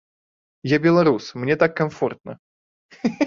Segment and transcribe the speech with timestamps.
[0.75, 2.39] Я беларус, мне так камфортна.